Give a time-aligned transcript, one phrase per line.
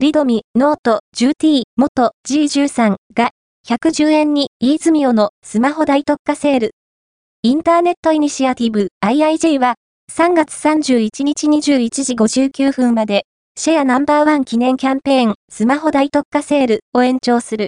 [0.00, 3.30] Redmi、Note、10T、moto G13 が
[3.66, 6.70] 110円に IIJmio のスマホ大特価セール。
[7.42, 9.74] インターネットイニシアティブ IIJ は
[10.12, 13.24] 3月31日21時59分まで
[13.56, 17.56] シェアナンバーワン記念キャンペーンスマホ大特価セールを延長する。